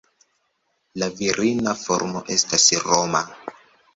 La 1.01 1.09
virina 1.19 1.75
formo 1.83 2.23
estas 2.37 2.65
Roma. 2.87 3.21